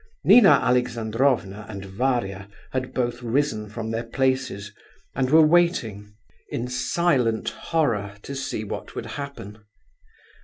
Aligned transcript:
Nina 0.23 0.49
Alexandrovna 0.63 1.67
and 1.69 1.85
Varia 1.85 2.49
had 2.71 2.91
both 2.91 3.21
risen 3.21 3.69
from 3.69 3.91
their 3.91 4.03
places 4.03 4.73
and 5.13 5.29
were 5.29 5.45
waiting, 5.45 6.15
in 6.49 6.67
silent 6.69 7.49
horror, 7.51 8.17
to 8.23 8.33
see 8.33 8.63
what 8.63 8.95
would 8.95 9.05
happen. 9.05 9.59